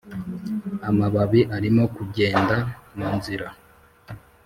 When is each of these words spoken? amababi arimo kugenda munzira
amababi 0.89 1.41
arimo 1.55 1.83
kugenda 1.95 2.55
munzira 2.97 3.47